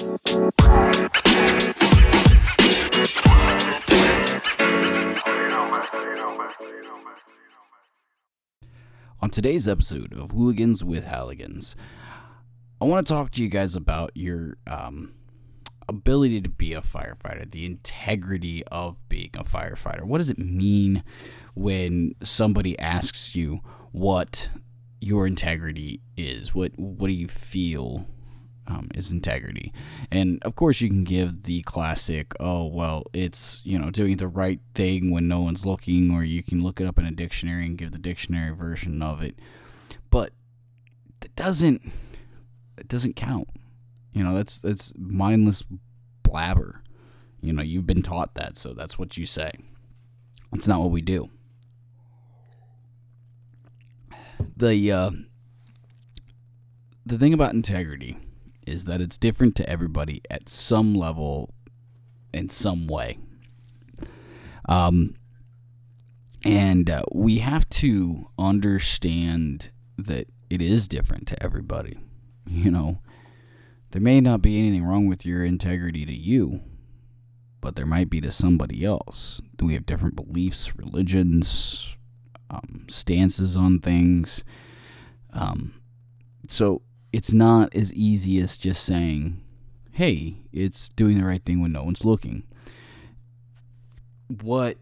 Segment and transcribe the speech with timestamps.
[0.00, 0.08] On
[9.30, 11.74] today's episode of Hooligans with Halligans,
[12.80, 15.12] I want to talk to you guys about your um,
[15.86, 20.04] ability to be a firefighter, the integrity of being a firefighter.
[20.04, 21.04] What does it mean
[21.54, 23.60] when somebody asks you
[23.92, 24.48] what
[24.98, 26.54] your integrity is?
[26.54, 28.06] What what do you feel
[28.66, 29.72] um, is integrity?
[30.10, 34.28] And of course, you can give the classic, "Oh, well, it's you know doing the
[34.28, 37.66] right thing when no one's looking," or you can look it up in a dictionary
[37.66, 39.38] and give the dictionary version of it.
[40.10, 40.32] But
[41.20, 41.82] that doesn't
[42.78, 43.48] it doesn't count.
[44.12, 45.64] You know, that's that's mindless
[46.22, 46.82] blabber.
[47.40, 49.52] You know, you've been taught that, so that's what you say.
[50.52, 51.30] It's not what we do.
[54.56, 55.10] The uh,
[57.06, 58.18] the thing about integrity
[58.70, 61.52] is that it's different to everybody at some level,
[62.32, 63.18] in some way.
[64.68, 65.14] Um,
[66.44, 71.98] and uh, we have to understand that it is different to everybody.
[72.46, 72.98] You know,
[73.90, 76.60] there may not be anything wrong with your integrity to you,
[77.60, 79.40] but there might be to somebody else.
[79.60, 81.96] We have different beliefs, religions,
[82.48, 84.42] um, stances on things.
[85.32, 85.74] Um,
[86.48, 86.82] so
[87.12, 89.40] it's not as easy as just saying,
[89.92, 92.44] hey, it's doing the right thing when no one's looking.
[94.42, 94.76] What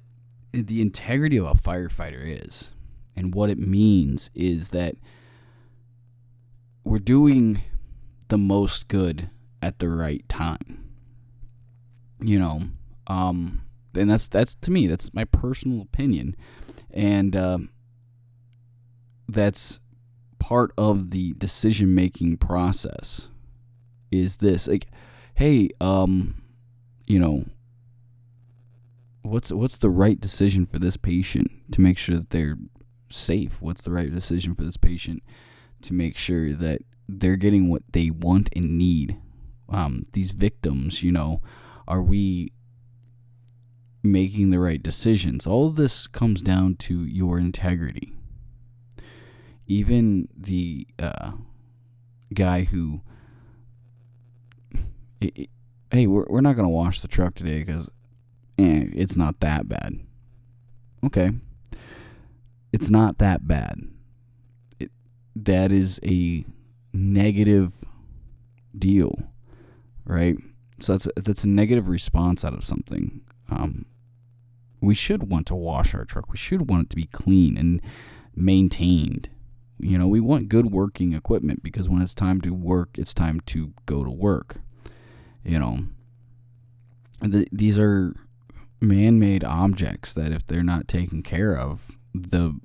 [0.53, 2.71] the integrity of a firefighter is,
[3.17, 4.95] and what it means, is that
[6.85, 7.63] we're doing
[8.29, 9.31] the most good
[9.63, 10.91] at the right time.
[12.21, 12.63] You know,
[13.07, 13.63] um,
[13.95, 16.37] and that's that's to me that's my personal opinion,
[16.91, 17.59] and uh,
[19.29, 19.81] that's
[20.39, 23.29] part of the decision making process.
[24.11, 24.87] Is this like,
[25.35, 26.43] hey, um,
[27.07, 27.45] you know,
[29.23, 32.57] what's what's the right decision for this patient to make sure that they're
[33.11, 33.61] safe?
[33.61, 35.23] What's the right decision for this patient
[35.83, 39.17] to make sure that they're getting what they want and need.
[39.69, 41.41] Um, these victims, you know,
[41.87, 42.53] are we
[44.03, 45.47] making the right decisions?
[45.47, 48.18] All this comes down to your integrity.
[49.69, 51.33] Even the uh,
[52.35, 53.03] guy who,
[55.21, 55.51] it, it,
[55.93, 57.89] hey, we're, we're not going to wash the truck today because
[58.59, 60.01] eh, it's not that bad.
[61.05, 61.31] Okay.
[62.73, 63.81] It's not that bad.
[64.81, 64.91] It,
[65.37, 66.45] that is a
[66.93, 67.73] negative
[68.77, 69.19] deal,
[70.05, 70.37] right?
[70.81, 73.23] So that's that's a negative response out of something.
[73.51, 73.87] Um,
[74.81, 76.31] we should want to wash our truck.
[76.31, 77.81] We should want it to be clean and
[78.35, 79.29] maintained.
[79.81, 83.41] You know, we want good working equipment because when it's time to work, it's time
[83.47, 84.61] to go to work.
[85.45, 85.79] You know,
[87.21, 88.15] the, these are
[88.81, 92.59] man-made objects that if they're not taken care of, the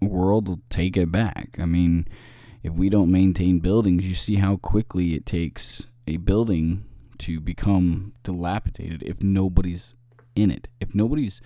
[0.00, 1.56] world will take it back.
[1.58, 2.06] I mean,
[2.62, 6.84] if we don't maintain buildings, you see how quickly it takes a building
[7.18, 9.94] to become dilapidated if nobody's
[10.36, 10.68] in it.
[10.80, 11.40] If nobody's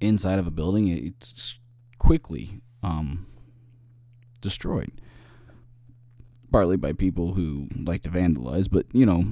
[0.00, 1.58] inside of a building, it's
[1.98, 3.26] quickly um,
[4.36, 4.92] destroyed.
[6.50, 9.24] Partly by people who like to vandalize, but you know,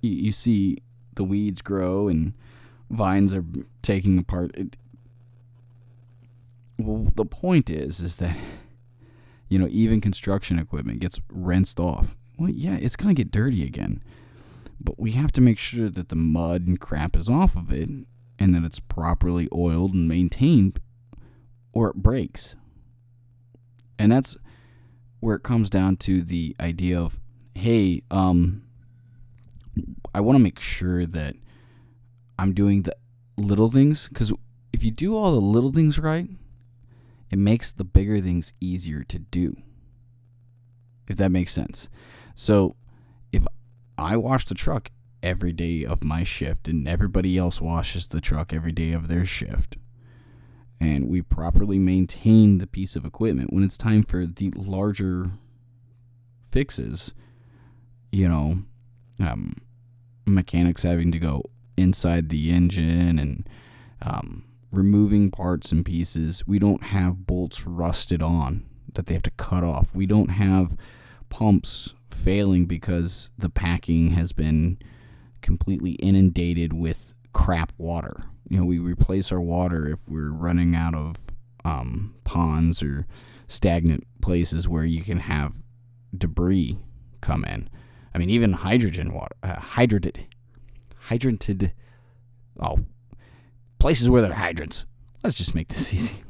[0.00, 0.78] you, you see
[1.14, 2.32] the weeds grow and
[2.90, 3.44] vines are
[3.82, 4.52] taking apart.
[4.54, 4.76] It,
[6.78, 8.36] well, the point is, is that
[9.48, 12.16] you know, even construction equipment gets rinsed off.
[12.38, 14.02] Well, yeah, it's to get dirty again.
[14.80, 17.88] But we have to make sure that the mud and crap is off of it
[18.38, 20.78] and that it's properly oiled and maintained
[21.72, 22.54] or it breaks.
[23.98, 24.36] And that's
[25.20, 27.18] where it comes down to the idea of
[27.54, 28.62] hey, um,
[30.14, 31.34] I want to make sure that
[32.38, 32.96] I'm doing the
[33.36, 34.32] little things because
[34.72, 36.28] if you do all the little things right,
[37.30, 39.56] it makes the bigger things easier to do.
[41.08, 41.88] If that makes sense.
[42.34, 42.76] So
[43.32, 43.44] if
[43.96, 44.90] I wash the truck
[45.22, 49.24] every day of my shift and everybody else washes the truck every day of their
[49.24, 49.76] shift,
[50.80, 55.30] and we properly maintain the piece of equipment when it's time for the larger
[56.50, 57.14] fixes,
[58.12, 58.62] you know,
[59.20, 59.54] um,
[60.26, 61.42] mechanics having to go
[61.76, 63.48] inside the engine and
[64.02, 66.46] um, removing parts and pieces.
[66.46, 68.64] We don't have bolts rusted on
[68.94, 69.88] that they have to cut off.
[69.94, 70.76] We don't have
[71.28, 74.78] pumps failing because the packing has been
[75.40, 78.24] completely inundated with crap water.
[78.48, 81.16] You know, we replace our water if we're running out of
[81.64, 83.06] um, ponds or
[83.46, 85.54] stagnant places where you can have
[86.16, 86.78] debris
[87.20, 87.68] come in.
[88.14, 90.24] I mean, even hydrogen water, uh, hydrated,
[91.08, 91.72] hydranted,
[92.60, 92.80] oh,
[93.78, 94.84] places where there are hydrants.
[95.22, 96.24] Let's just make this easy.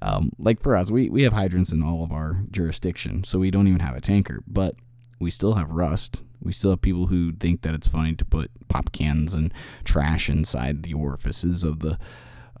[0.00, 3.50] um, like for us, we, we have hydrants in all of our jurisdiction, so we
[3.50, 4.74] don't even have a tanker, but
[5.20, 6.22] we still have rust.
[6.40, 9.52] We still have people who think that it's funny to put pop cans and
[9.84, 11.98] trash inside the orifices of the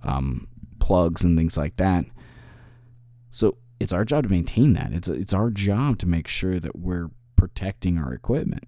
[0.02, 2.04] um, plugs and things like that.
[3.30, 4.92] So it's our job to maintain that.
[4.92, 8.64] It's it's our job to make sure that we're protecting our equipment.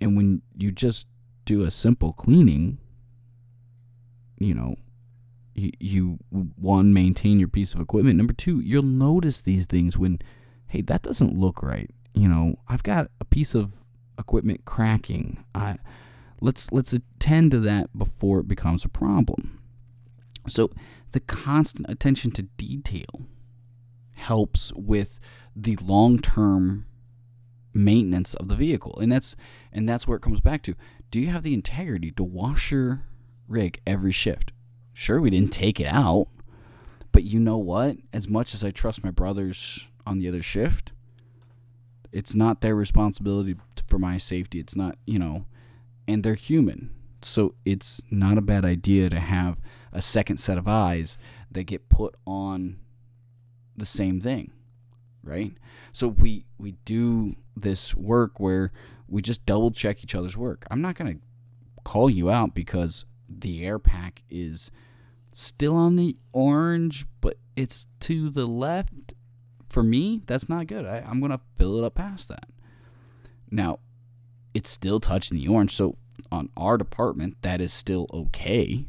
[0.00, 1.06] And when you just
[1.46, 2.78] do a simple cleaning,
[4.38, 4.76] you know,
[5.54, 8.16] you, you one maintain your piece of equipment.
[8.16, 10.18] Number two, you'll notice these things when,
[10.66, 11.90] hey, that doesn't look right.
[12.12, 13.72] You know, I've got a piece of
[14.26, 15.44] equipment cracking.
[15.54, 15.78] I
[16.40, 19.60] let's let's attend to that before it becomes a problem.
[20.48, 20.70] So
[21.12, 23.22] the constant attention to detail
[24.14, 25.20] helps with
[25.54, 26.86] the long-term
[27.72, 28.98] maintenance of the vehicle.
[28.98, 29.36] And that's
[29.72, 30.74] and that's where it comes back to.
[31.10, 33.04] Do you have the integrity to wash your
[33.46, 34.52] rig every shift?
[34.92, 36.28] Sure, we didn't take it out,
[37.12, 37.98] but you know what?
[38.12, 40.92] As much as I trust my brothers on the other shift,
[42.16, 44.58] it's not their responsibility for my safety.
[44.58, 45.44] It's not, you know,
[46.08, 46.88] and they're human.
[47.20, 49.58] So it's not a bad idea to have
[49.92, 51.18] a second set of eyes
[51.50, 52.78] that get put on
[53.76, 54.50] the same thing,
[55.22, 55.52] right?
[55.92, 58.72] So we we do this work where
[59.06, 60.66] we just double check each other's work.
[60.70, 61.20] I'm not going to
[61.84, 64.70] call you out because the air pack is
[65.34, 69.12] still on the orange, but it's to the left.
[69.76, 70.86] For me, that's not good.
[70.86, 72.48] I, I'm going to fill it up past that.
[73.50, 73.80] Now,
[74.54, 75.76] it's still touching the orange.
[75.76, 75.98] So
[76.32, 78.86] on our department, that is still okay,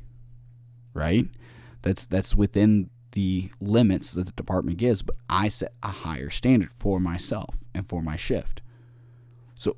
[0.94, 1.26] right?
[1.82, 6.72] That's that's within the limits that the department gives, but I set a higher standard
[6.80, 8.62] for myself and for my shift.
[9.56, 9.76] So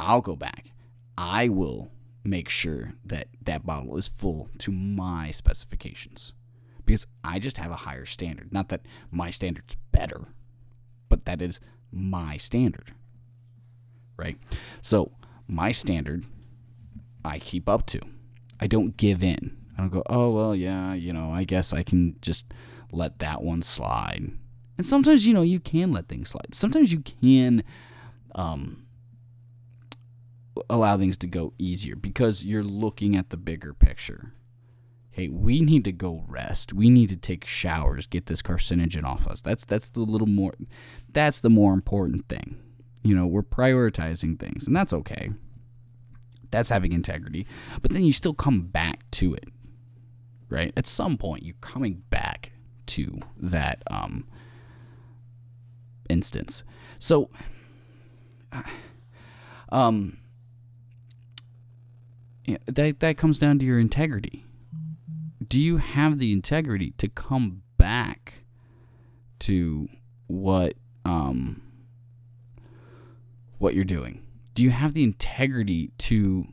[0.00, 0.72] I'll go back.
[1.16, 1.92] I will
[2.24, 6.32] make sure that that bottle is full to my specifications
[6.84, 8.52] because I just have a higher standard.
[8.52, 8.80] Not that
[9.12, 10.26] my standard's better,
[11.08, 11.60] but that is
[11.92, 12.92] my standard.
[14.16, 14.38] Right?
[14.82, 15.12] So,
[15.46, 16.24] my standard
[17.24, 18.00] I keep up to.
[18.60, 19.56] I don't give in.
[19.76, 22.52] I don't go, oh, well, yeah, you know, I guess I can just
[22.90, 24.32] let that one slide.
[24.76, 26.54] And sometimes, you know, you can let things slide.
[26.54, 27.62] Sometimes you can
[28.34, 28.86] um,
[30.68, 34.32] allow things to go easier because you're looking at the bigger picture.
[35.18, 36.72] Hey, we need to go rest.
[36.72, 39.40] We need to take showers, get this carcinogen off us.
[39.40, 40.52] That's that's the little more
[41.12, 42.56] that's the more important thing.
[43.02, 45.30] You know, we're prioritizing things, and that's okay.
[46.52, 47.48] That's having integrity.
[47.82, 49.48] But then you still come back to it.
[50.48, 50.72] Right?
[50.76, 52.52] At some point you're coming back
[52.86, 54.24] to that um
[56.08, 56.62] instance.
[57.00, 57.28] So
[59.70, 60.18] um
[62.66, 64.44] that that comes down to your integrity.
[65.48, 68.44] Do you have the integrity to come back
[69.40, 69.88] to
[70.26, 70.74] what
[71.04, 71.62] um
[73.56, 74.26] what you're doing?
[74.54, 76.48] Do you have the integrity to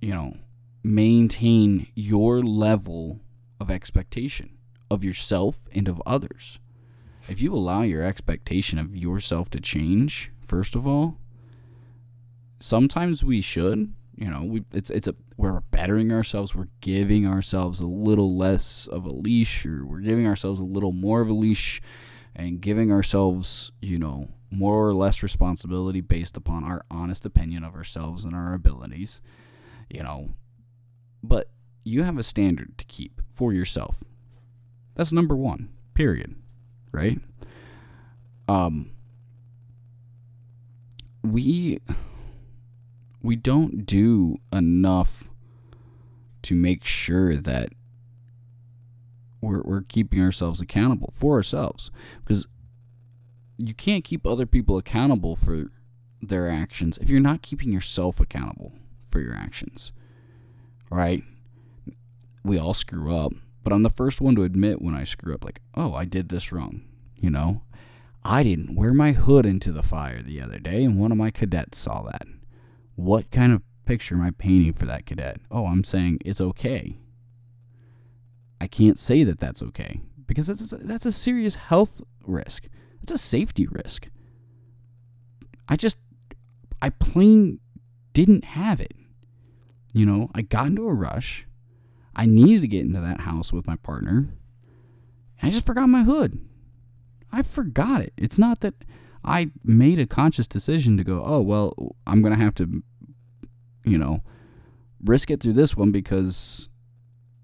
[0.00, 0.36] you know
[0.82, 3.20] maintain your level
[3.58, 4.56] of expectation
[4.90, 6.60] of yourself and of others?
[7.28, 11.18] If you allow your expectation of yourself to change, first of all,
[12.60, 17.80] sometimes we should, you know, we it's it's a we're bettering ourselves, we're giving ourselves
[17.80, 21.32] a little less of a leash, or we're giving ourselves a little more of a
[21.32, 21.80] leash,
[22.36, 27.74] and giving ourselves, you know, more or less responsibility based upon our honest opinion of
[27.74, 29.22] ourselves and our abilities,
[29.88, 30.28] you know.
[31.22, 31.48] But
[31.82, 34.04] you have a standard to keep for yourself.
[34.96, 35.70] That's number one.
[35.94, 36.34] Period.
[36.92, 37.18] Right?
[38.46, 38.90] Um
[41.22, 41.78] we
[43.22, 45.30] we don't do enough
[46.42, 47.70] to make sure that
[49.40, 51.90] we're, we're keeping ourselves accountable for ourselves.
[52.24, 52.46] Because
[53.58, 55.70] you can't keep other people accountable for
[56.22, 58.72] their actions if you're not keeping yourself accountable
[59.10, 59.92] for your actions
[60.90, 61.22] right?
[62.44, 65.44] We all screw up but i'm the first one to admit when i screw up
[65.44, 66.82] like oh i did this wrong
[67.16, 67.62] you know?
[68.24, 71.30] I didn't wear my hood into the fire the other day and one of my
[71.30, 72.26] cadets saw that
[72.96, 75.40] what kind of picture am I painting for that cadet?
[75.50, 76.98] Oh, I'm saying it's okay.
[78.60, 82.68] I can't say that that's okay because that's a, that's a serious health risk.
[83.02, 84.08] It's a safety risk.
[85.68, 85.96] I just
[86.82, 87.60] I plain
[88.12, 88.94] didn't have it.
[89.92, 91.46] You know, I got into a rush.
[92.14, 94.34] I needed to get into that house with my partner.
[95.42, 96.38] I just forgot my hood.
[97.32, 98.12] I forgot it.
[98.16, 98.74] It's not that
[99.24, 101.74] I made a conscious decision to go, oh, well,
[102.06, 102.82] I'm going to have to,
[103.84, 104.22] you know,
[105.02, 106.68] risk it through this one because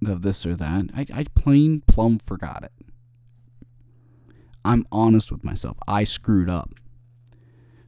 [0.07, 0.87] of this or that.
[0.95, 2.73] I, I plain plumb forgot it.
[4.65, 5.77] I'm honest with myself.
[5.87, 6.71] I screwed up.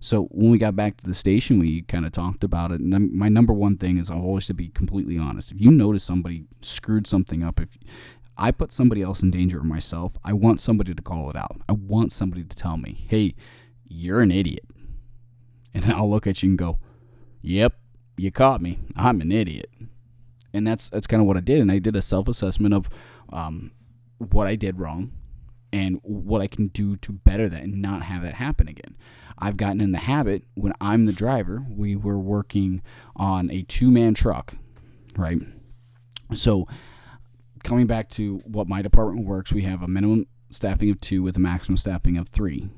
[0.00, 2.80] So when we got back to the station, we kind of talked about it.
[2.80, 5.50] And my number one thing is always to be completely honest.
[5.50, 7.76] If you notice somebody screwed something up, if
[8.36, 11.60] I put somebody else in danger or myself, I want somebody to call it out.
[11.68, 13.34] I want somebody to tell me, hey,
[13.88, 14.64] you're an idiot.
[15.74, 16.78] And I'll look at you and go,
[17.42, 17.74] yep,
[18.16, 18.78] you caught me.
[18.96, 19.70] I'm an idiot.
[20.52, 21.60] And that's that's kind of what I did.
[21.60, 22.88] And I did a self assessment of
[23.30, 23.72] um,
[24.18, 25.12] what I did wrong
[25.72, 28.96] and what I can do to better that and not have that happen again.
[29.38, 32.82] I've gotten in the habit when I'm the driver, we were working
[33.14, 34.54] on a two man truck,
[35.16, 35.38] right?
[36.34, 36.66] So,
[37.62, 41.36] coming back to what my department works, we have a minimum staffing of two with
[41.36, 42.68] a maximum staffing of three,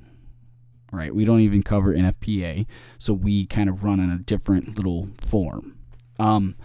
[0.93, 1.15] right?
[1.15, 2.67] We don't even cover NFPA,
[2.99, 5.77] so we kind of run in a different little form.
[6.19, 6.57] Um,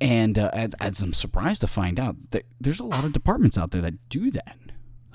[0.00, 3.58] and uh, as, as I'm surprised to find out that there's a lot of departments
[3.58, 4.56] out there that do that.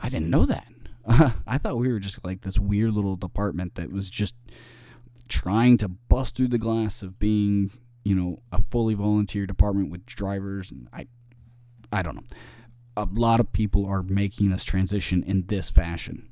[0.02, 0.68] I didn't know that.
[1.48, 4.36] I thought we were just like this weird little department that was just
[5.28, 7.72] trying to bust through the glass of being,
[8.04, 10.72] you know, a fully volunteer department with drivers.
[10.72, 11.08] And I,
[11.92, 12.24] I don't know.
[12.98, 16.30] A lot of people are making this transition in this fashion.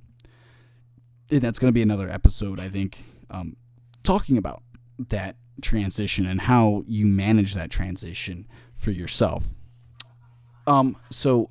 [1.31, 3.55] And that's going to be another episode, I think, um,
[4.03, 4.61] talking about
[5.09, 9.45] that transition and how you manage that transition for yourself.
[10.67, 11.49] Um, so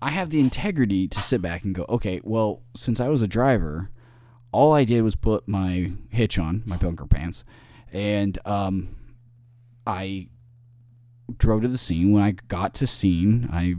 [0.00, 3.28] I have the integrity to sit back and go, okay, well, since I was a
[3.28, 3.90] driver,
[4.52, 7.44] all I did was put my hitch on, my bunker pants,
[7.92, 8.96] and um,
[9.86, 10.28] I
[11.36, 12.12] drove to the scene.
[12.12, 13.74] When I got to scene, I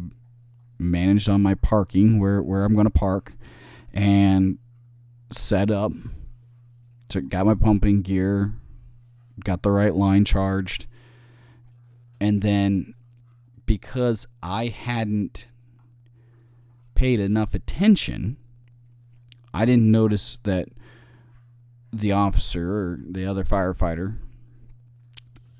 [0.78, 3.34] managed on my parking where, where I'm going to park
[3.94, 4.58] and
[5.32, 5.92] set up,
[7.10, 8.54] took, got my pumping gear,
[9.44, 10.88] got the right line charged,
[12.20, 12.94] and then
[13.66, 15.48] because I hadn't
[16.94, 18.38] paid enough attention,
[19.54, 20.70] I didn't notice that
[21.92, 24.18] the officer or the other firefighter,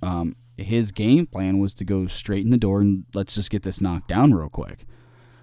[0.02, 3.64] um, his game plan was to go straight in the door and let's just get
[3.64, 4.86] this knocked down real quick.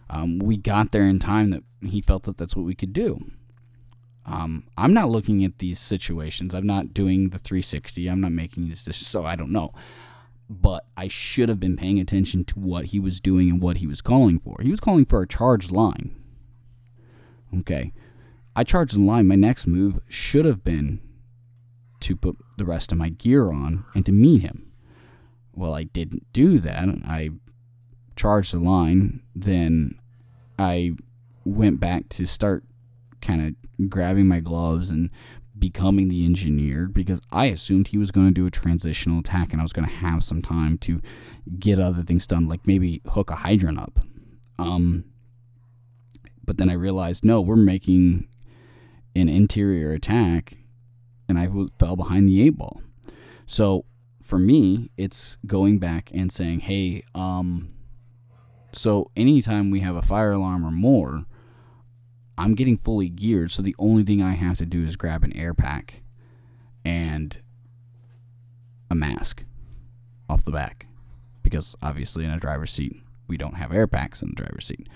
[0.08, 3.20] Um, we got there in time that he felt that that's what we could do.
[4.24, 6.54] Um, I'm not looking at these situations.
[6.54, 8.06] I'm not doing the 360.
[8.06, 9.72] I'm not making these decisions, so I don't know
[10.60, 13.86] but I should have been paying attention to what he was doing and what he
[13.86, 14.58] was calling for.
[14.60, 16.14] He was calling for a charged line.
[17.58, 17.92] Okay.
[18.54, 19.28] I charged the line.
[19.28, 21.00] My next move should have been
[22.00, 24.70] to put the rest of my gear on and to meet him.
[25.54, 26.88] Well, I didn't do that.
[27.06, 27.30] I
[28.16, 29.22] charged the line.
[29.34, 29.98] Then
[30.58, 30.92] I
[31.44, 32.64] went back to start
[33.22, 35.10] kind of grabbing my gloves and
[35.58, 39.60] becoming the engineer because I assumed he was going to do a transitional attack and
[39.60, 41.00] I was going to have some time to
[41.58, 44.00] get other things done, like maybe hook a hydrant up.
[44.58, 45.04] Um,
[46.44, 48.28] but then I realized, no, we're making
[49.14, 50.54] an interior attack,
[51.28, 51.48] and I
[51.78, 52.80] fell behind the eight ball.
[53.46, 53.84] So
[54.22, 57.72] for me, it's going back and saying, hey, um,
[58.72, 61.26] so anytime we have a fire alarm or more,
[62.42, 65.32] I'm getting fully geared, so the only thing I have to do is grab an
[65.36, 66.02] air pack
[66.84, 67.40] and
[68.90, 69.44] a mask
[70.28, 70.88] off the back.
[71.44, 74.88] Because obviously, in a driver's seat, we don't have air packs in the driver's seat.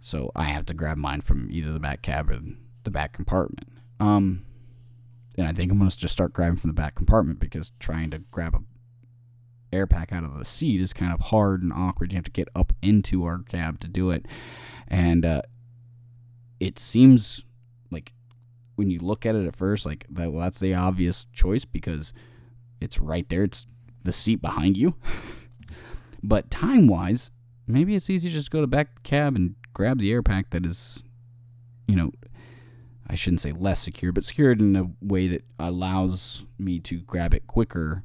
[0.00, 2.40] So I have to grab mine from either the back cab or
[2.82, 3.68] the back compartment.
[4.00, 4.44] Um,
[5.38, 8.10] and I think I'm going to just start grabbing from the back compartment because trying
[8.10, 8.62] to grab a
[9.72, 12.10] air pack out of the seat is kind of hard and awkward.
[12.10, 14.26] You have to get up into our cab to do it.
[14.88, 15.42] And uh,
[16.62, 17.42] it seems
[17.90, 18.12] like
[18.76, 22.12] when you look at it at first, like that, well, that's the obvious choice because
[22.80, 23.42] it's right there.
[23.42, 23.66] It's
[24.04, 24.94] the seat behind you.
[26.22, 27.32] but time wise,
[27.66, 30.64] maybe it's easy to just go to back cab and grab the air pack that
[30.64, 31.02] is,
[31.88, 32.12] you know,
[33.08, 37.34] I shouldn't say less secure, but secured in a way that allows me to grab
[37.34, 38.04] it quicker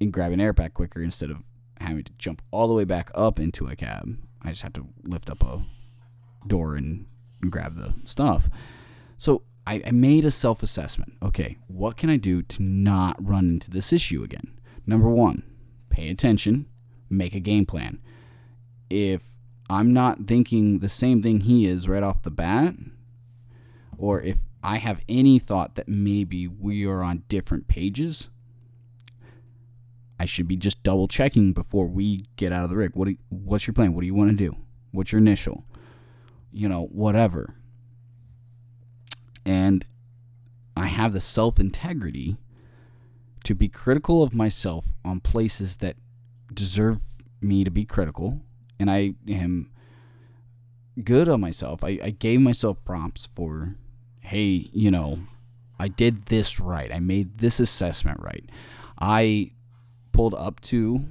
[0.00, 1.38] and grab an air pack quicker instead of
[1.80, 4.16] having to jump all the way back up into a cab.
[4.42, 5.64] I just have to lift up a
[6.46, 7.06] door and
[7.50, 8.48] grab the stuff.
[9.16, 11.14] So I, I made a self assessment.
[11.22, 14.58] Okay, what can I do to not run into this issue again?
[14.86, 15.42] Number one,
[15.90, 16.66] pay attention,
[17.10, 18.00] make a game plan.
[18.88, 19.22] If
[19.68, 22.74] I'm not thinking the same thing he is right off the bat,
[23.98, 28.30] or if I have any thought that maybe we are on different pages,
[30.18, 32.92] I should be just double checking before we get out of the rig.
[32.94, 33.94] What what's your plan?
[33.94, 34.56] What do you want to do?
[34.92, 35.64] What's your initial?
[36.56, 37.54] You know, whatever.
[39.44, 39.84] And
[40.74, 42.38] I have the self integrity
[43.44, 45.96] to be critical of myself on places that
[46.52, 47.02] deserve
[47.42, 48.40] me to be critical.
[48.80, 49.70] And I am
[51.04, 51.84] good on myself.
[51.84, 53.76] I, I gave myself prompts for,
[54.20, 55.18] hey, you know,
[55.78, 56.90] I did this right.
[56.90, 58.48] I made this assessment right.
[58.98, 59.50] I
[60.12, 61.04] pulled up to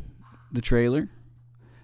[0.52, 1.10] the trailer.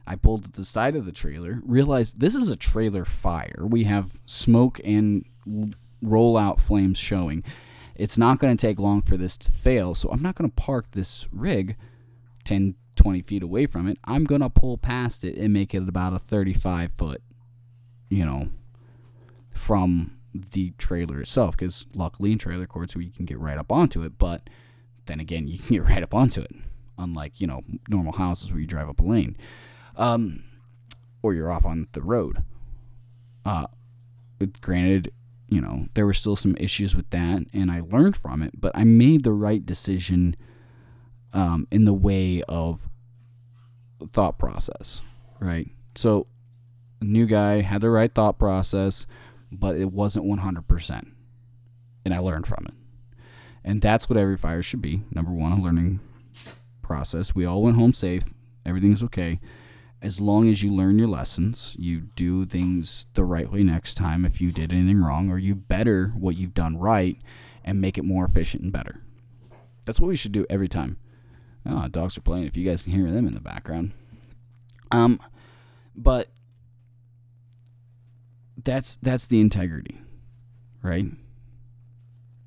[0.05, 3.63] I pulled to the side of the trailer, realized this is a trailer fire.
[3.67, 5.25] We have smoke and
[6.03, 7.43] rollout flames showing.
[7.95, 10.55] It's not going to take long for this to fail, so I'm not going to
[10.55, 11.77] park this rig
[12.43, 13.97] 10, 20 feet away from it.
[14.05, 17.21] I'm going to pull past it and make it about a 35 foot,
[18.09, 18.49] you know,
[19.51, 21.55] from the trailer itself.
[21.55, 24.49] Because luckily in trailer courts, we can get right up onto it, but
[25.05, 26.51] then again, you can get right up onto it,
[26.97, 29.37] unlike, you know, normal houses where you drive up a lane.
[29.95, 30.43] Um,
[31.21, 32.43] or you're off on the road.
[33.45, 33.67] Uh,
[34.61, 35.11] granted,
[35.47, 38.71] you know, there were still some issues with that, and I learned from it, but
[38.75, 40.35] I made the right decision
[41.33, 42.89] um, in the way of
[44.13, 45.01] thought process,
[45.39, 45.69] right?
[45.95, 46.27] So,
[47.01, 49.05] new guy had the right thought process,
[49.51, 51.11] but it wasn't 100%.
[52.05, 52.73] And I learned from it.
[53.63, 55.03] And that's what every fire should be.
[55.11, 55.99] Number one, a learning
[56.81, 57.35] process.
[57.35, 58.23] We all went home safe,
[58.65, 59.39] everything's okay
[60.01, 64.25] as long as you learn your lessons, you do things the right way next time
[64.25, 67.17] if you did anything wrong, or you better what you've done right
[67.63, 69.01] and make it more efficient and better.
[69.85, 70.97] That's what we should do every time.
[71.65, 73.91] Oh, dogs are playing if you guys can hear them in the background.
[74.89, 75.19] Um,
[75.95, 76.27] but
[78.63, 80.01] that's that's the integrity,
[80.81, 81.05] right?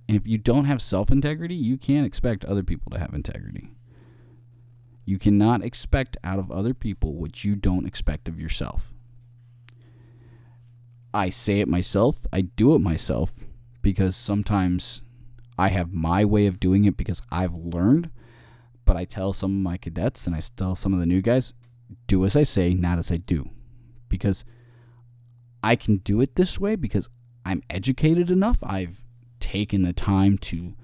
[0.08, 3.70] And if you don't have self integrity, you can't expect other people to have integrity.
[5.04, 8.92] You cannot expect out of other people what you don't expect of yourself.
[11.12, 13.32] I say it myself, I do it myself
[13.82, 15.02] because sometimes
[15.58, 18.10] I have my way of doing it because I've learned,
[18.84, 21.54] but I tell some of my cadets and I tell some of the new guys,
[22.06, 23.50] do as I say, not as I do.
[24.08, 24.44] Because
[25.62, 27.08] I can do it this way because
[27.44, 28.58] I'm educated enough.
[28.62, 29.06] I've
[29.38, 30.74] taken the time to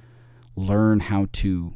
[0.54, 1.74] learn how to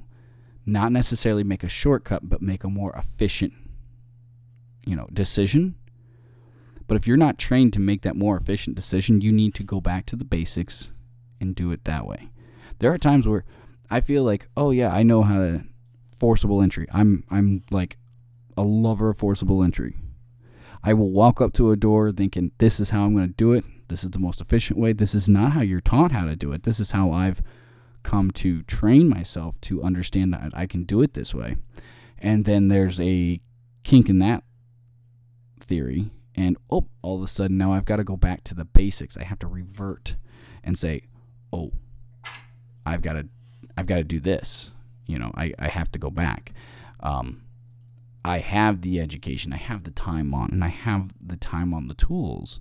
[0.66, 3.52] not necessarily make a shortcut, but make a more efficient,
[4.86, 5.76] you know, decision.
[6.86, 9.80] But if you're not trained to make that more efficient decision, you need to go
[9.80, 10.92] back to the basics
[11.40, 12.30] and do it that way.
[12.78, 13.44] There are times where
[13.90, 15.64] I feel like, oh yeah, I know how to
[16.18, 16.86] forcible entry.
[16.92, 17.98] I'm I'm like
[18.56, 19.96] a lover of forcible entry.
[20.82, 23.52] I will walk up to a door thinking this is how I'm going to do
[23.52, 23.64] it.
[23.88, 24.92] This is the most efficient way.
[24.92, 26.64] This is not how you're taught how to do it.
[26.64, 27.42] This is how I've
[28.04, 31.56] come to train myself to understand that I can do it this way.
[32.18, 33.40] And then there's a
[33.82, 34.44] kink in that
[35.60, 36.10] theory.
[36.36, 39.16] And oh, all of a sudden now I've got to go back to the basics.
[39.16, 40.14] I have to revert
[40.62, 41.02] and say,
[41.52, 41.72] oh,
[42.86, 43.26] I've got to,
[43.76, 44.70] I've got to do this.
[45.06, 46.52] You know, I, I have to go back.
[47.00, 47.42] Um,
[48.24, 51.88] I have the education, I have the time on, and I have the time on
[51.88, 52.58] the tools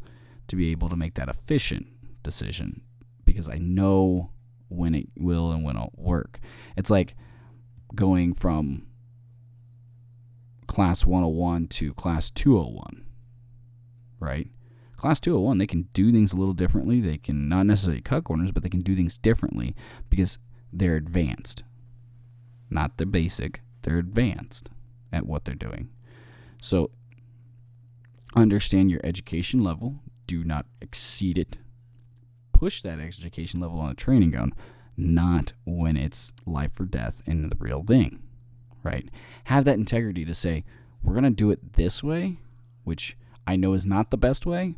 [0.48, 1.88] to be able to make that efficient
[2.22, 2.82] decision
[3.24, 4.32] because I know
[4.74, 6.40] when it will and when it'll work.
[6.76, 7.16] It's like
[7.96, 8.88] going from
[10.68, 13.06] class 101 to class 201,
[14.20, 14.50] right?
[14.98, 17.02] Class 201, they can do things a little differently.
[17.02, 19.76] They can not necessarily cut corners, but they can do things differently
[20.10, 20.38] because
[20.72, 21.64] they're advanced.
[22.70, 24.70] Not the basic, they're advanced
[25.12, 25.90] at what they're doing.
[26.62, 26.90] So
[28.36, 31.58] understand your education level, do not exceed it
[32.64, 34.54] push that education level on a training ground,
[34.96, 38.24] not when it's life or death and the real thing,
[38.84, 39.10] right?
[39.46, 40.64] Have that integrity to say,
[41.04, 42.38] we're going to do it this way,
[42.86, 44.76] which I know is not the best way,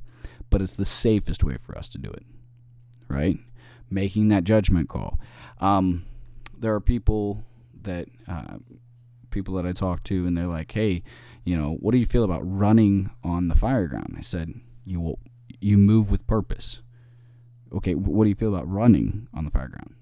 [0.49, 2.23] but it's the safest way for us to do it,
[3.07, 3.37] right?
[3.91, 5.19] Making that judgment call.
[5.59, 6.05] Um,
[6.57, 7.43] there are people
[7.83, 8.57] that uh,
[9.29, 11.03] people that I talk to, and they're like, "Hey,
[11.43, 15.01] you know, what do you feel about running on the fire ground?" I said, "You
[15.01, 15.19] will,
[15.61, 16.81] you move with purpose
[17.75, 19.93] okay, what do you feel about running on the fireground?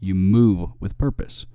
[0.00, 1.46] You move with purpose.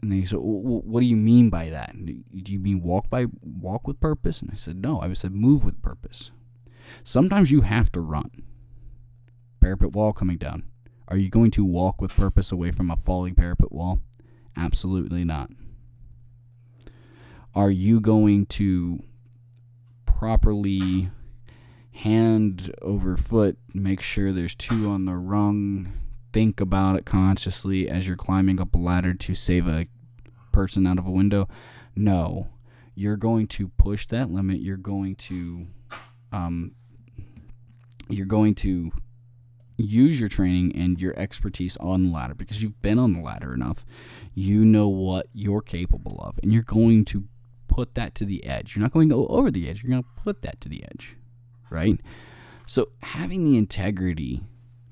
[0.00, 1.96] And they said, "What do you mean by that?
[2.04, 5.64] Do you mean walk by walk with purpose?" And I said, "No, I said move
[5.64, 6.30] with purpose.
[7.02, 8.42] Sometimes you have to run.
[9.60, 10.64] Parapet wall coming down.
[11.08, 14.00] Are you going to walk with purpose away from a falling parapet wall?
[14.56, 15.50] Absolutely not.
[17.54, 19.02] Are you going to
[20.06, 21.10] properly
[21.94, 25.92] hand over foot, make sure there's two on the rung.
[26.32, 29.86] Think about it consciously as you're climbing up a ladder to save a
[30.52, 31.48] person out of a window.
[31.94, 32.48] No,
[32.94, 34.60] you're going to push that limit.
[34.60, 35.66] You're going to,
[36.32, 36.72] um,
[38.08, 38.90] you're going to
[39.76, 43.54] use your training and your expertise on the ladder because you've been on the ladder
[43.54, 43.84] enough.
[44.34, 47.24] You know what you're capable of, and you're going to
[47.68, 48.74] put that to the edge.
[48.74, 50.84] You're not going to go over the edge, you're going to put that to the
[50.84, 51.16] edge,
[51.70, 52.00] right?
[52.66, 54.42] So, having the integrity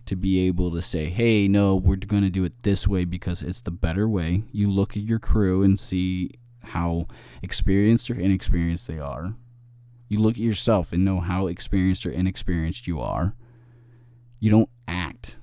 [0.06, 3.42] to be able to say, hey, no, we're going to do it this way because
[3.42, 4.42] it's the better way.
[4.52, 6.32] You look at your crew and see
[6.62, 7.06] how
[7.42, 9.34] experienced or inexperienced they are.
[10.08, 13.34] You look at yourself and know how experienced or inexperienced you are.
[14.40, 15.36] You don't act,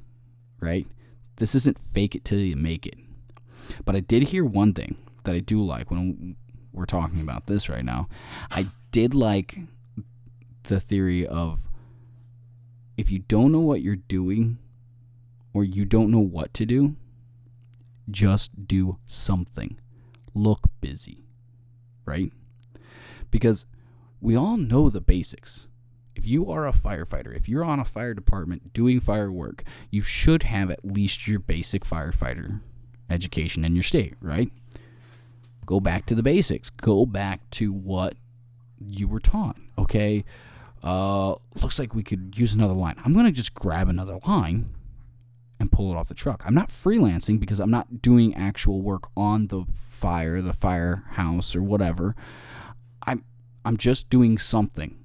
[0.59, 0.85] right?
[1.37, 2.95] This isn't fake it till you make it.
[3.85, 6.35] But I did hear one thing that I do like when
[6.73, 8.07] we're talking about this right now.
[8.51, 9.57] I did like
[10.69, 11.67] the theory of
[12.97, 14.57] if you don't know what you're doing
[15.53, 16.95] or you don't know what to do,
[18.09, 19.79] just do something.
[20.33, 21.25] Look busy,
[22.05, 22.31] right?
[23.31, 23.65] Because
[24.21, 25.67] we all know the basics.
[26.15, 30.01] If you are a firefighter, if you're on a fire department doing fire work, you
[30.01, 32.61] should have at least your basic firefighter
[33.09, 34.51] education in your state, right?
[35.65, 36.69] Go back to the basics.
[36.69, 38.15] Go back to what
[38.79, 40.25] you were taught, okay?
[40.83, 42.95] Uh, looks like we could use another line.
[43.03, 44.73] I'm going to just grab another line
[45.59, 46.43] and pull it off the truck.
[46.45, 51.61] I'm not freelancing because I'm not doing actual work on the fire, the firehouse, or
[51.61, 52.15] whatever.
[53.03, 53.25] I'm
[53.65, 54.97] I'm just doing something.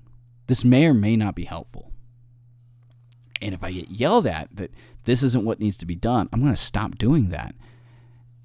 [0.47, 1.91] This may or may not be helpful.
[3.43, 4.71] And if I get yelled at that
[5.05, 7.55] this isn't what needs to be done, I'm going to stop doing that.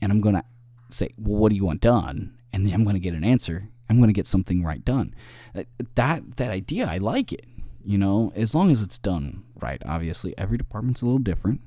[0.02, 0.44] And I'm going to
[0.90, 3.70] say, "Well, what do you want done?" And then I'm going to get an answer
[3.90, 5.14] I'm going to get something right done.
[5.56, 5.64] Uh,
[5.96, 7.46] that that idea, I like it.
[7.84, 9.82] You know, as long as it's done right.
[9.86, 11.62] Obviously, every department's a little different.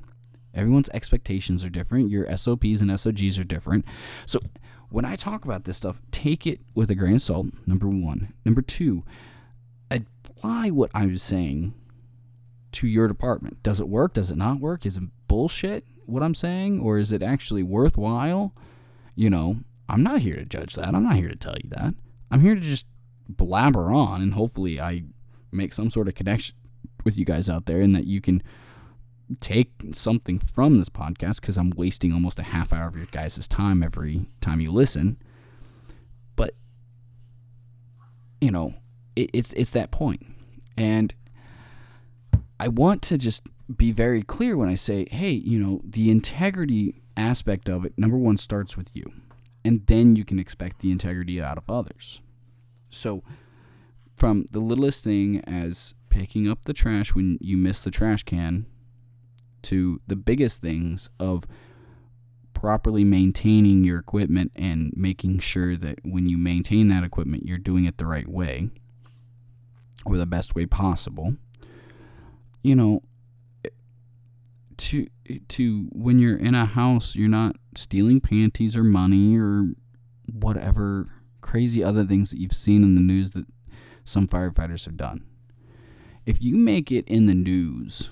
[0.55, 2.11] Everyone's expectations are different.
[2.11, 3.87] Your SOPs and SOGs are different.
[4.27, 4.39] So
[4.91, 7.47] when I talk about this stuff, take it with a grain of salt.
[7.67, 8.35] Number one.
[8.45, 9.05] Number two,
[9.91, 11.75] apply what I'm saying
[12.73, 13.63] to your department.
[13.63, 14.15] Does it work?
[14.15, 14.85] Does it not work?
[14.85, 18.53] Is it bullshit what I'm saying, or is it actually worthwhile?
[19.15, 19.59] You know,
[19.89, 20.95] I'm not here to judge that.
[20.95, 21.95] I'm not here to tell you that.
[22.33, 22.87] I'm here to just
[23.29, 25.05] blabber on, and hopefully, I
[25.53, 26.57] make some sort of connection
[27.05, 28.43] with you guys out there, and that you can
[29.41, 33.47] take something from this podcast because I'm wasting almost a half hour of your guys'
[33.47, 35.19] time every time you listen.
[36.35, 36.55] But
[38.41, 38.75] you know,
[39.15, 40.25] it, it's it's that point,
[40.79, 41.15] and
[42.59, 43.43] I want to just
[43.77, 47.93] be very clear when I say, hey, you know, the integrity aspect of it.
[47.99, 49.13] Number one starts with you
[49.65, 52.21] and then you can expect the integrity out of others.
[52.91, 53.23] So,
[54.15, 58.67] from the littlest thing as picking up the trash when you miss the trash can
[59.63, 61.45] to the biggest things of
[62.53, 67.87] properly maintaining your equipment and making sure that when you maintain that equipment, you're doing
[67.87, 68.69] it the right way
[70.05, 71.35] or the best way possible.
[72.63, 73.01] You know,
[74.93, 75.09] to
[75.49, 79.73] to when you're in a house, you're not stealing panties or money or
[80.31, 81.09] whatever
[81.41, 83.47] crazy other things that you've seen in the news that
[84.05, 85.25] some firefighters have done.
[86.25, 88.11] If you make it in the news,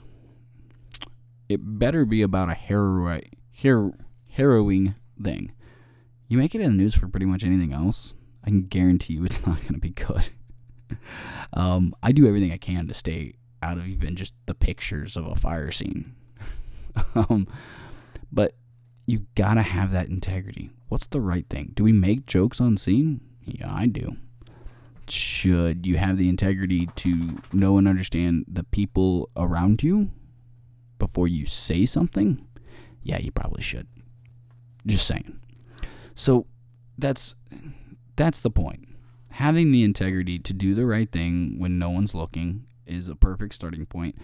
[1.49, 3.21] it better be about a hero,
[4.29, 5.53] harrowing thing.
[6.29, 8.15] You make it in the news for pretty much anything else,
[8.45, 10.31] I can guarantee you it's not going to be good.
[11.53, 15.27] um, I do everything I can to stay out of even just the pictures of
[15.27, 16.15] a fire scene.
[17.15, 17.47] um,
[18.33, 18.55] but
[19.07, 20.71] you gotta have that integrity.
[20.89, 21.73] What's the right thing?
[21.75, 23.21] Do we make jokes on scene?
[23.45, 24.17] Yeah, I do.
[25.09, 30.11] Should you have the integrity to know and understand the people around you
[30.99, 32.47] before you say something?
[33.03, 33.89] Yeah, you probably should.
[34.87, 35.41] Just saying.
[36.15, 36.47] So
[36.99, 37.35] that's
[38.17, 38.87] that's the point.
[39.31, 43.55] Having the integrity to do the right thing when no one's looking is a perfect
[43.55, 44.17] starting point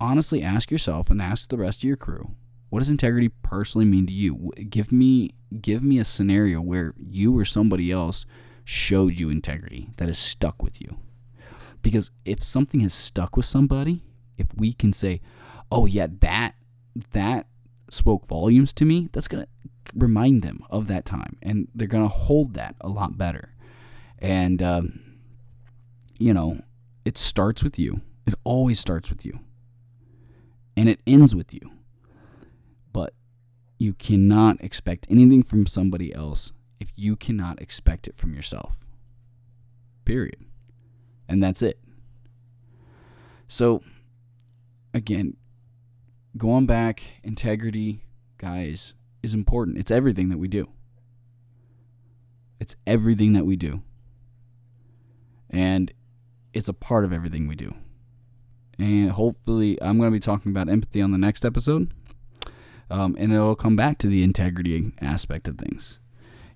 [0.00, 2.34] honestly ask yourself and ask the rest of your crew
[2.74, 4.50] what does integrity personally mean to you?
[4.68, 8.26] Give me give me a scenario where you or somebody else
[8.64, 10.96] showed you integrity that has stuck with you.
[11.82, 14.02] Because if something has stuck with somebody
[14.38, 15.20] if we can say
[15.70, 16.56] oh yeah that
[17.12, 17.46] that
[17.90, 19.48] spoke volumes to me that's going to
[19.94, 23.54] remind them of that time and they're going to hold that a lot better.
[24.18, 25.00] And um,
[26.18, 26.58] you know
[27.04, 28.00] it starts with you.
[28.26, 29.38] It always starts with you
[30.76, 31.70] and it ends with you.
[32.92, 33.14] But
[33.78, 38.86] you cannot expect anything from somebody else if you cannot expect it from yourself.
[40.04, 40.44] Period.
[41.28, 41.78] And that's it.
[43.48, 43.82] So,
[44.92, 45.36] again,
[46.36, 48.04] going back, integrity,
[48.38, 49.78] guys, is important.
[49.78, 50.68] It's everything that we do.
[52.60, 53.82] It's everything that we do.
[55.50, 55.92] And
[56.52, 57.74] it's a part of everything we do.
[58.78, 61.92] And hopefully, I'm going to be talking about empathy on the next episode.
[62.90, 65.98] Um, and it'll come back to the integrity aspect of things.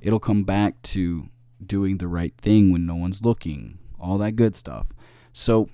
[0.01, 1.29] It'll come back to
[1.65, 4.89] doing the right thing when no one's looking, all that good stuff.
[5.33, 5.69] So,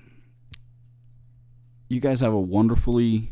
[1.89, 3.31] you guys have a wonderfully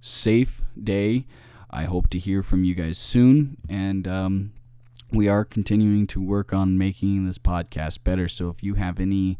[0.00, 1.26] safe day.
[1.70, 3.56] I hope to hear from you guys soon.
[3.68, 4.52] And um,
[5.12, 8.28] we are continuing to work on making this podcast better.
[8.28, 9.38] So if you have any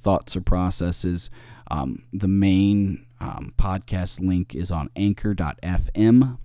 [0.00, 1.30] thoughts or processes,
[1.70, 6.38] um, the main um, podcast link is on anchor.fm.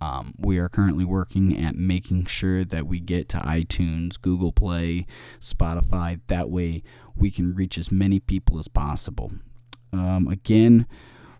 [0.00, 5.06] Um, we are currently working at making sure that we get to iTunes, Google Play,
[5.38, 6.18] Spotify.
[6.26, 6.82] That way
[7.14, 9.30] we can reach as many people as possible.
[9.92, 10.86] Um, again,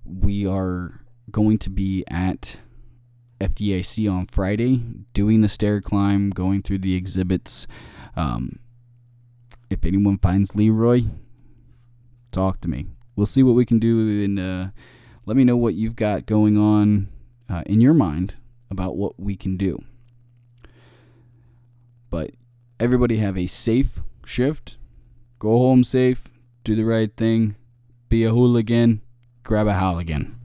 [0.05, 1.00] we are
[1.31, 2.59] going to be at
[3.40, 7.66] FDIC on Friday doing the stair climb, going through the exhibits.
[8.14, 8.61] Um,
[9.70, 11.02] if anyone finds Leroy,
[12.33, 12.87] talk to me.
[13.14, 14.66] We'll see what we can do and uh,
[15.27, 17.09] let me know what you've got going on
[17.49, 18.35] uh, in your mind
[18.71, 19.83] about what we can do.
[22.11, 22.33] But
[22.81, 24.77] everybody have a safe shift.
[25.38, 26.29] Go home safe.
[26.64, 27.57] Do the right thing.
[28.09, 29.03] Be a hooligan.
[29.42, 30.38] Grab a hooligan.